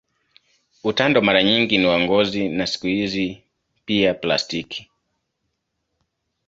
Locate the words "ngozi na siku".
1.99-2.87